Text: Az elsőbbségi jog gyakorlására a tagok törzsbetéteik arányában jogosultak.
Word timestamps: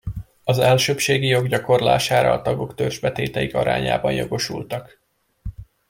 Az 0.43 0.59
elsőbbségi 0.59 1.27
jog 1.27 1.47
gyakorlására 1.47 2.31
a 2.33 2.41
tagok 2.41 2.75
törzsbetéteik 2.75 3.55
arányában 3.55 4.13
jogosultak. 4.13 4.99